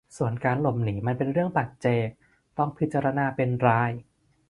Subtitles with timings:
[0.17, 2.07] ส่วนการหลบหนีมันเป็นเรื่องปัจเจก
[2.57, 3.91] ต้องพิจารณาเป็นราย